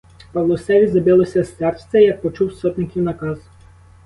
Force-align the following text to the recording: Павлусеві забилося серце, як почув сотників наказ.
Павлусеві 0.33 0.87
забилося 0.87 1.43
серце, 1.43 2.01
як 2.01 2.21
почув 2.21 2.53
сотників 2.53 3.03
наказ. 3.03 3.39